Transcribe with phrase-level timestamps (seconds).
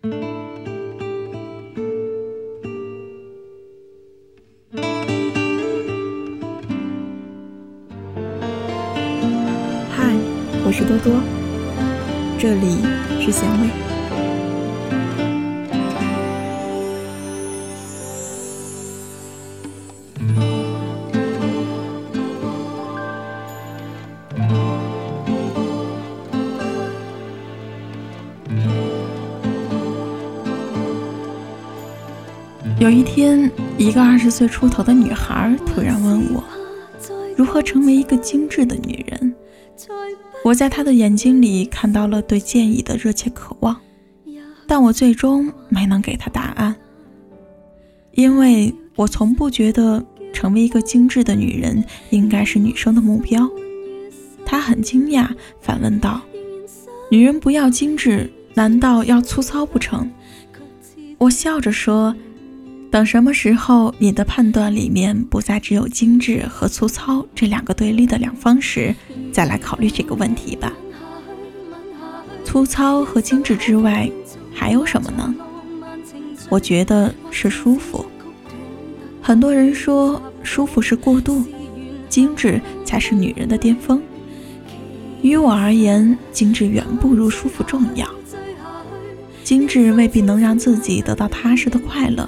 [0.00, 0.10] 嗨，
[10.64, 11.20] 我是多多，
[12.38, 12.80] 这里
[13.20, 13.87] 是咸味。
[32.80, 36.44] 有一天，一个二十岁出头的女孩突然问我，
[37.36, 39.34] 如何成为一个精致的女人。
[40.44, 43.76] 我在她的眼睛里看到了对建议的热切渴望，
[44.68, 46.76] 但我最终没能给她答案，
[48.12, 53.50] 因为我从不觉得成为一个精致的女人应该是女生的目标。
[54.46, 55.28] 她很惊讶，
[55.60, 56.20] 反问道
[57.10, 60.08] ：“女人不要精致，难道要粗糙不成？”
[61.18, 62.14] 我笑着说。
[62.90, 68.94] 等什么时候，你的判断里面不再只有精致和粗糙这两个对立的两方时，
[69.30, 70.72] 再来考虑这个问题吧。
[72.44, 74.10] 粗糙和精致之外，
[74.54, 75.34] 还有什么呢？
[76.48, 78.06] 我觉得是舒服。
[79.20, 81.44] 很多人说舒服是过度，
[82.08, 84.02] 精致才是女人的巅峰。
[85.20, 88.08] 于我而言，精致远不如舒服重要。
[89.44, 92.26] 精致未必能让自己得到踏实的快乐。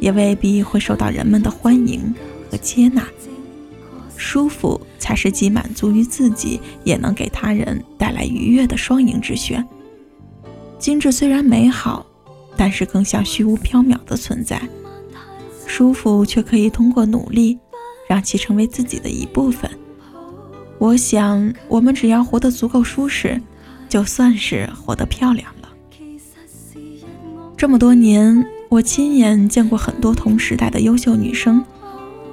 [0.00, 2.14] 也未必会受到人们的欢迎
[2.50, 3.06] 和接纳。
[4.16, 9.64] 舒服才是既满足于自己，也能给他人带来愉悦的双赢之选。
[10.78, 12.04] 精致虽然美好，
[12.56, 14.60] 但是更像虚无缥缈的存在。
[15.66, 17.58] 舒服却可以通过努力，
[18.08, 19.70] 让其成为自己的一部分。
[20.78, 23.40] 我想，我们只要活得足够舒适，
[23.88, 25.68] 就算是活得漂亮了。
[27.56, 28.44] 这么多年。
[28.68, 31.64] 我亲眼见过很多同时代的优秀女生，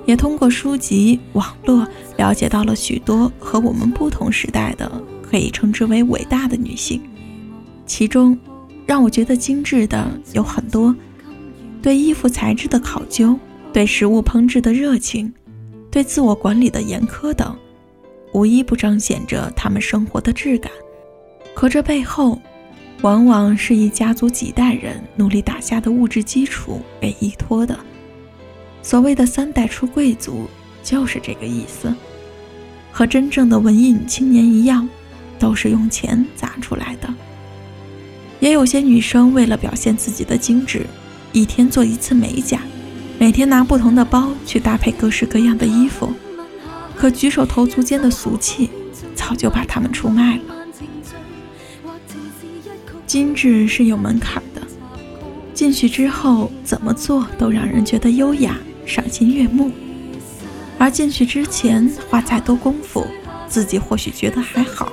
[0.05, 1.87] 也通过书籍、网络
[2.17, 4.91] 了解到了许多和我们不同时代的
[5.23, 7.01] 可以称之为伟大的女性。
[7.85, 8.37] 其中，
[8.85, 10.93] 让我觉得精致的有很多：
[11.81, 13.39] 对衣服材质的考究，
[13.71, 15.33] 对食物烹制的热情，
[15.89, 17.55] 对自我管理的严苛等，
[18.33, 20.69] 无一不彰显着她们生活的质感。
[21.53, 22.37] 可这背后，
[23.01, 27.77] 往往是以家族几代人努力打下的物质基础为依托的。
[28.81, 30.47] 所谓的三代出贵族，
[30.83, 31.93] 就是这个意思。
[32.91, 34.87] 和真正的文艺女青年一样，
[35.37, 37.13] 都是用钱砸出来的。
[38.39, 40.85] 也有些女生为了表现自己的精致，
[41.31, 42.61] 一天做一次美甲，
[43.19, 46.13] 每天拿不同的包去搭配各式各样的衣服。
[46.95, 48.69] 可举手投足间的俗气，
[49.13, 50.54] 早就把她们出卖了。
[53.05, 54.61] 精致是有门槛的，
[55.53, 59.69] 进去之后怎么做都让人觉得优雅、赏心悦目；
[60.77, 63.05] 而进去之前花再多功夫，
[63.47, 64.91] 自己或许觉得还好，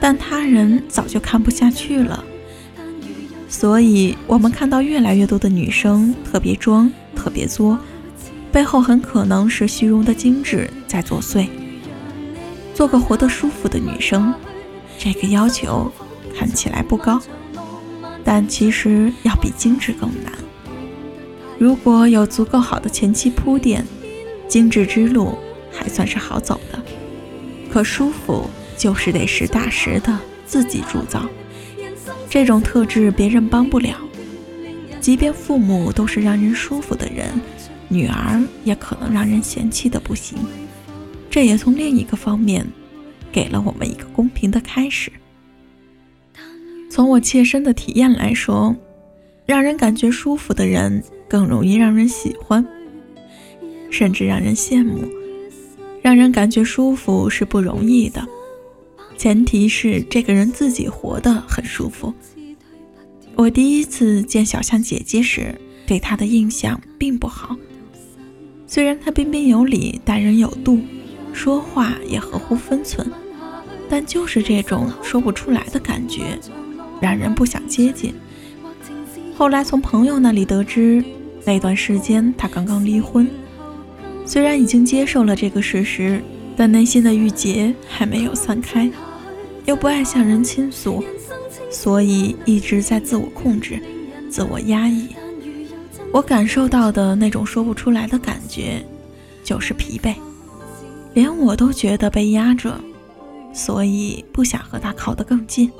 [0.00, 2.24] 但他人早就看不下去了。
[3.48, 7.78] 所以，我们看到越来越多的女生特别装、特别作，
[8.52, 11.46] 背后很可能是虚荣的精致在作祟。
[12.74, 14.34] 做个活得舒服的女生，
[14.98, 15.90] 这个要求。
[16.38, 17.20] 看起来不高，
[18.22, 20.32] 但其实要比精致更难。
[21.58, 23.84] 如果有足够好的前期铺垫，
[24.46, 25.36] 精致之路
[25.72, 26.80] 还算是好走的。
[27.68, 30.16] 可舒服就是得实打实的
[30.46, 31.28] 自己铸造，
[32.30, 33.96] 这种特质别人帮不了。
[35.00, 37.28] 即便父母都是让人舒服的人，
[37.88, 40.38] 女儿也可能让人嫌弃的不行。
[41.28, 42.64] 这也从另一个方面，
[43.32, 45.10] 给了我们一个公平的开始。
[46.90, 48.74] 从我切身的体验来说，
[49.46, 52.66] 让人感觉舒服的人更容易让人喜欢，
[53.90, 55.08] 甚至让人羡慕。
[56.00, 58.26] 让人感觉舒服是不容易的，
[59.16, 62.14] 前提是这个人自己活得很舒服。
[63.34, 65.54] 我第一次见小象姐姐时，
[65.86, 67.56] 对她的印象并不好。
[68.66, 70.80] 虽然她彬彬有礼、待人有度，
[71.32, 73.10] 说话也合乎分寸，
[73.88, 76.38] 但就是这种说不出来的感觉。
[77.00, 78.14] 让人不想接近。
[79.36, 81.04] 后来从朋友那里得知，
[81.44, 83.28] 那段时间他刚刚离婚。
[84.26, 86.22] 虽然已经接受了这个事实，
[86.56, 88.90] 但内心的郁结还没有散开，
[89.64, 91.02] 又不爱向人倾诉，
[91.70, 93.80] 所以一直在自我控制、
[94.28, 95.08] 自我压抑。
[96.12, 98.84] 我感受到的那种说不出来的感觉，
[99.44, 100.14] 就是疲惫，
[101.14, 102.78] 连我都觉得被压着，
[103.54, 105.70] 所以不想和他靠得更近。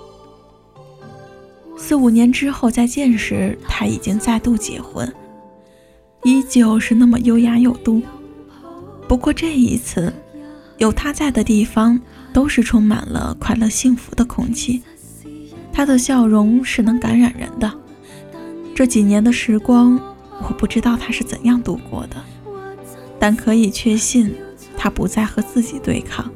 [1.78, 5.10] 四五年之后再见时，他已经再度结婚，
[6.24, 8.02] 依旧是那么优雅有度。
[9.06, 10.12] 不过这一次，
[10.76, 11.98] 有他在的地方
[12.32, 14.82] 都是充满了快乐幸福的空气。
[15.72, 17.72] 他的笑容是能感染人的。
[18.74, 19.98] 这几年的时光，
[20.46, 22.16] 我不知道他是怎样度过的，
[23.18, 24.34] 但可以确信，
[24.76, 26.30] 他不再和自己对抗，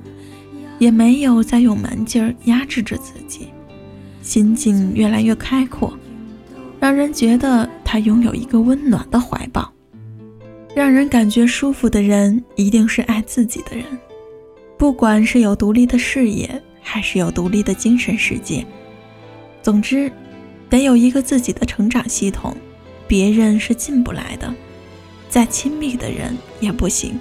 [0.78, 3.48] 也没有再用蛮劲儿压制着自己，
[4.22, 5.92] 心境越来越开阔，
[6.80, 9.70] 让人觉得他拥有一个温暖的怀抱。
[10.74, 13.84] 让人感觉舒服的人，一定是爱自己的人，
[14.78, 18.64] 不管是有独立的事业，还是有独立的精神世界。
[19.62, 20.10] 总之，
[20.70, 22.56] 得有一个自己的成长系统，
[23.06, 24.54] 别人是进不来的，
[25.28, 27.20] 再亲密的人也不行。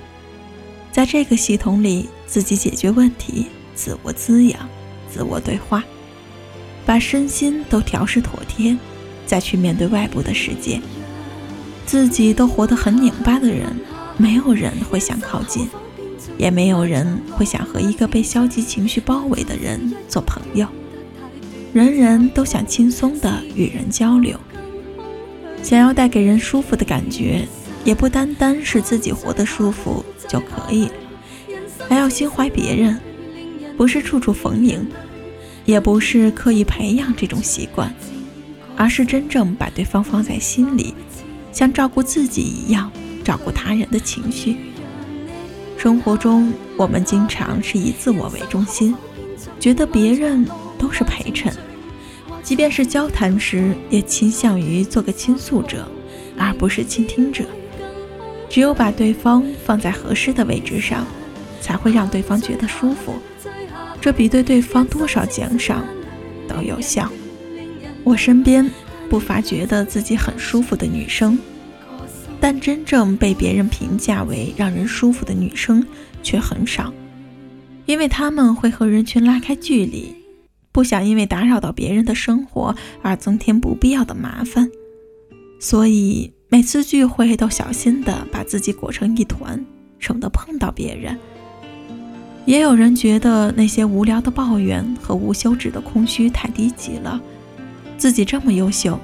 [0.92, 4.70] 在这个系统里，自己解决问题，自我滋养，
[5.10, 5.84] 自我对话，
[6.86, 8.78] 把身心都调试妥帖，
[9.26, 10.82] 再去面对外部的世界。
[11.86, 13.76] 自己都活得很拧巴的人，
[14.18, 15.68] 没有人会想靠近，
[16.38, 20.68] 也没有人会想和一个被消极情绪包围的人做朋友。
[21.74, 24.38] 人人都想轻松地与人交流，
[25.64, 27.48] 想要带给人舒服的感觉，
[27.84, 30.90] 也不单单是自己活得舒服就可以，
[31.88, 33.00] 还要心怀别人，
[33.78, 34.86] 不是处处逢迎，
[35.66, 37.94] 也不是刻意培养这种习惯，
[38.76, 40.94] 而是真正把对方放在心里。
[41.52, 42.90] 像照顾自己一样
[43.24, 44.56] 照顾他人的情绪。
[45.78, 48.96] 生活中，我们经常是以自我为中心，
[49.60, 50.48] 觉得别人
[50.78, 51.54] 都是陪衬，
[52.42, 55.86] 即便是交谈时，也倾向于做个倾诉者，
[56.38, 57.44] 而不是倾听者。
[58.50, 61.06] 只有把对方放在合适的位置上，
[61.60, 63.16] 才会让对方觉得舒服，
[64.02, 65.86] 这比对对方多少奖赏
[66.48, 67.10] 都有效。
[68.04, 68.70] 我身边。
[69.10, 71.38] 不乏觉得自己很舒服的女生，
[72.40, 75.86] 但真正被别人评价为让人舒服的女生
[76.24, 76.94] 却很少，
[77.86, 80.16] 因为她们会和人群拉开距离，
[80.72, 84.72] 不想因为打扰到别人的生活而增添不必要的麻烦，
[85.60, 89.62] 所以每次聚会都小心地把自己裹成一团，
[90.00, 91.20] 省得碰到别人。
[92.46, 97.22] 也有人觉得那些无聊的抱怨和无休止的空虚太低级了。
[97.98, 99.00] 自己这么优秀，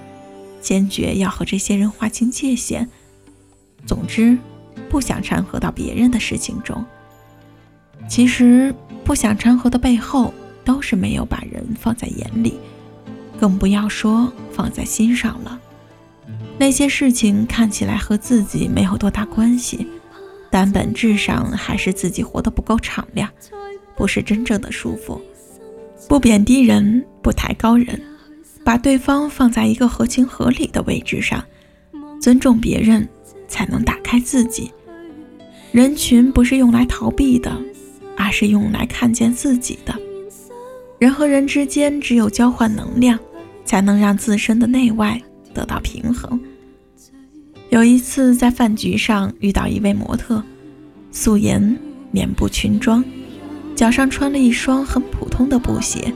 [0.60, 2.90] 坚决要和这些人划清界限。
[3.86, 4.38] 总之，
[4.90, 6.84] 不想掺和到别人的事情中。
[8.10, 8.74] 其实，
[9.04, 10.34] 不想掺和的背后，
[10.66, 12.60] 都是没有把人放在眼里，
[13.40, 15.60] 更不要说放在心上了。
[16.58, 19.88] 那些事情看起来和自己没有多大关系，
[20.50, 23.30] 但本质上还是自己活得不够敞亮，
[23.96, 25.22] 不是真正的舒服。
[26.08, 28.02] 不贬低人，不抬高人。
[28.64, 31.42] 把对方放在一个合情合理的位置上，
[32.20, 33.08] 尊重别人，
[33.48, 34.70] 才能打开自己。
[35.72, 37.56] 人群不是用来逃避的，
[38.18, 39.96] 而是用来看见自己的。
[41.00, 43.18] 人和人之间只有交换能量，
[43.64, 45.22] 才能让自身的内外
[45.54, 46.38] 得到平衡。
[47.70, 50.42] 有一次在饭局上遇到一位模特，
[51.12, 51.78] 素颜，
[52.12, 53.04] 面部裙装，
[53.76, 56.14] 脚上穿了一双很普通的布鞋。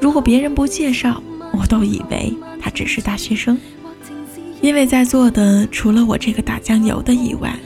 [0.00, 1.22] 如果别人不介绍，
[1.52, 3.58] 我都以为他只是大学生，
[4.62, 7.58] 因为在座的除了我这个打酱油的以外，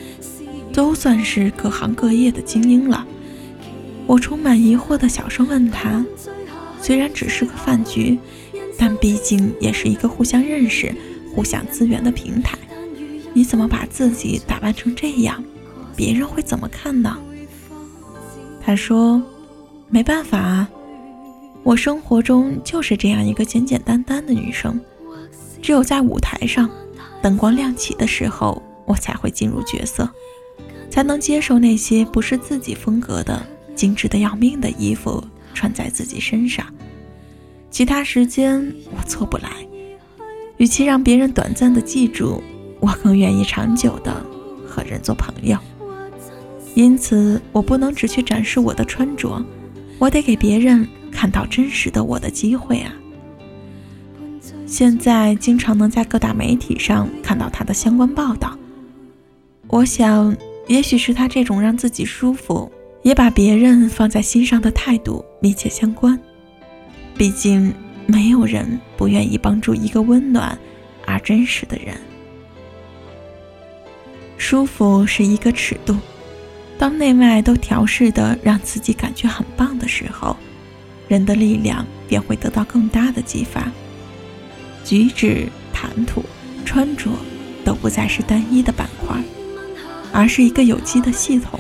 [0.73, 3.07] 都算是各行各业的精英了。
[4.07, 6.05] 我充满疑惑的小声问他
[6.83, 8.19] ：“虽然只是个饭局，
[8.77, 10.93] 但毕竟也是一个互相认识、
[11.33, 12.59] 互相资源的平台，
[13.33, 15.43] 你怎么把自己打扮成这样？
[15.97, 17.19] 别人会怎么看呢？”
[18.61, 19.23] 他说
[19.89, 20.69] ：“没办法啊。”
[21.65, 24.81] 我生活中就是这样一个简简单单的女生，
[25.61, 26.71] 只有在舞台上，
[27.21, 30.09] 灯光亮起的时候，我才会进入角色，
[30.89, 33.45] 才能接受那些不是自己风格的
[33.75, 36.65] 精致的要命的衣服穿在自己身上。
[37.71, 39.51] 其他时间我做不来，
[40.57, 42.43] 与其让别人短暂的记住，
[42.81, 44.25] 我更愿意长久的
[44.67, 45.59] 和人做朋友。
[46.75, 49.45] 因此，我不能只去展示我的穿着，
[49.99, 50.87] 我得给别人。
[51.11, 52.93] 看到真实的我的机会啊！
[54.67, 58.57] 现在经常能在各大媒体上看到他的相关报道。
[59.67, 60.37] 我想，
[60.69, 62.71] 也许是他这种让自己舒服，
[63.03, 66.17] 也把别人放在心上的态度密切相关。
[67.17, 67.75] 毕竟，
[68.07, 70.57] 没有人不愿意帮助一个温暖
[71.05, 71.97] 而真实的人。
[74.39, 75.97] 舒服是一个尺度，
[76.79, 80.35] 当内外都调试的让自己感觉很棒的时候。
[81.09, 83.71] 人的力量便会得到更大的激发。
[84.85, 86.23] 举止、谈吐、
[86.65, 87.11] 穿着
[87.65, 89.17] 都不再是单一的板块，
[90.13, 91.59] 而是一个有机的系统，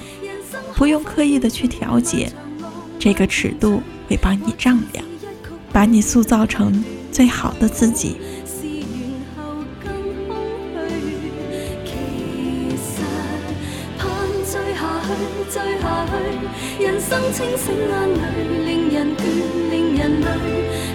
[0.77, 2.31] 不用刻意的去调节，
[2.99, 5.05] 这个尺度会帮你丈量，
[5.73, 8.17] 把你塑造成最好的自己。
[17.09, 18.21] 生清醒眼里，
[18.67, 19.21] 令人倦，
[19.71, 20.27] 令人累。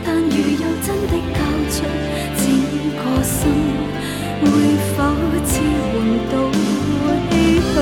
[0.06, 1.40] 但如有真的交
[1.72, 1.76] 出
[2.38, 2.46] 整
[3.02, 3.50] 个心，
[4.44, 4.46] 会
[4.94, 4.98] 否
[5.44, 5.96] 支援
[6.30, 7.76] 到唏嘘？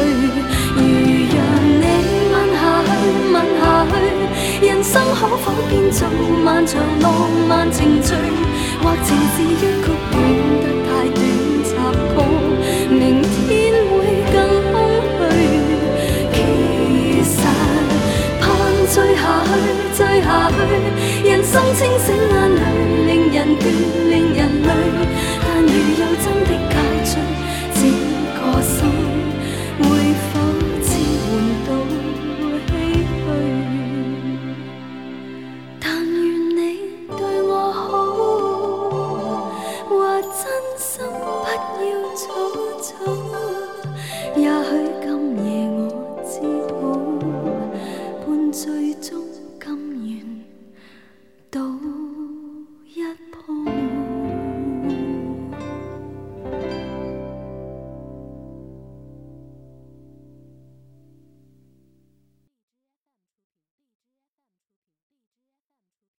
[0.78, 0.80] 如
[1.28, 1.36] 让
[1.76, 1.84] 你
[2.32, 2.90] 吻下去，
[3.34, 3.62] 吻下
[3.92, 3.94] 去，
[4.66, 6.08] 人生可否变做
[6.42, 7.12] 漫长浪
[7.50, 8.14] 漫程序，
[8.82, 10.51] 或情是？
[21.24, 22.62] 人生清醒眼泪
[23.08, 23.64] 令人倦
[24.10, 24.70] 令人累
[25.46, 26.41] 但如有真